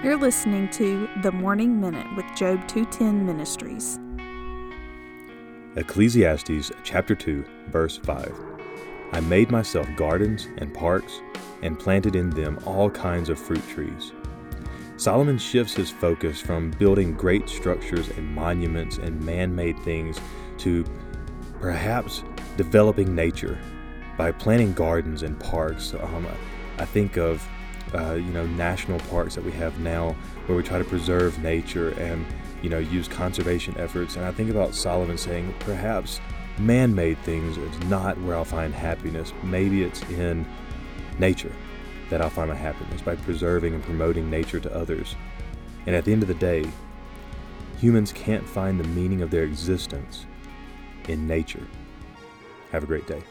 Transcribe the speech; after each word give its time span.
You're 0.00 0.16
listening 0.16 0.68
to 0.70 1.08
The 1.22 1.32
Morning 1.32 1.80
Minute 1.80 2.06
with 2.14 2.24
Job 2.36 2.68
210 2.68 3.26
Ministries. 3.26 3.98
Ecclesiastes 5.74 6.70
chapter 6.84 7.16
2, 7.16 7.44
verse 7.66 7.96
5. 7.96 8.32
I 9.10 9.18
made 9.18 9.50
myself 9.50 9.88
gardens 9.96 10.46
and 10.58 10.72
parks 10.72 11.20
and 11.62 11.76
planted 11.76 12.14
in 12.14 12.30
them 12.30 12.60
all 12.64 12.88
kinds 12.88 13.28
of 13.28 13.40
fruit 13.40 13.68
trees. 13.68 14.12
Solomon 14.98 15.36
shifts 15.36 15.74
his 15.74 15.90
focus 15.90 16.40
from 16.40 16.70
building 16.70 17.12
great 17.12 17.48
structures 17.48 18.08
and 18.10 18.32
monuments 18.32 18.98
and 18.98 19.20
man 19.20 19.52
made 19.52 19.80
things 19.80 20.20
to 20.58 20.84
perhaps 21.58 22.22
developing 22.56 23.16
nature 23.16 23.58
by 24.16 24.30
planting 24.30 24.74
gardens 24.74 25.24
and 25.24 25.40
parks. 25.40 25.92
Um, 25.94 26.24
I 26.78 26.84
think 26.84 27.16
of 27.16 27.44
uh, 27.94 28.14
you 28.14 28.32
know 28.32 28.46
national 28.46 28.98
parks 29.00 29.34
that 29.34 29.44
we 29.44 29.52
have 29.52 29.78
now 29.80 30.14
where 30.46 30.56
we 30.56 30.62
try 30.62 30.78
to 30.78 30.84
preserve 30.84 31.38
nature 31.42 31.90
and 32.00 32.24
you 32.62 32.68
know 32.68 32.78
use 32.78 33.08
conservation 33.08 33.76
efforts. 33.78 34.16
And 34.16 34.24
i 34.24 34.32
think 34.32 34.50
about 34.50 34.74
solomon 34.74 35.18
saying 35.18 35.54
perhaps 35.60 36.20
man-made 36.58 37.18
things 37.18 37.56
is 37.56 37.78
not 37.84 38.20
where 38.22 38.36
i'll 38.36 38.44
find 38.44 38.74
happiness. 38.74 39.32
Maybe 39.42 39.82
it's 39.82 40.02
in 40.10 40.46
nature 41.18 41.52
that 42.10 42.20
i'll 42.20 42.30
find 42.30 42.50
my 42.50 42.56
happiness 42.56 43.02
by 43.02 43.16
preserving 43.16 43.74
and 43.74 43.82
promoting 43.82 44.30
nature 44.30 44.60
to 44.60 44.74
others. 44.74 45.14
And 45.86 45.94
at 45.94 46.04
the 46.04 46.12
end 46.12 46.22
of 46.22 46.28
the 46.28 46.34
day 46.34 46.70
humans 47.78 48.12
can't 48.12 48.46
find 48.46 48.78
the 48.78 48.88
meaning 48.88 49.22
of 49.22 49.30
their 49.30 49.44
existence 49.44 50.26
in 51.06 51.26
nature. 51.28 51.66
Have 52.72 52.82
a 52.82 52.86
great 52.86 53.06
day 53.06 53.22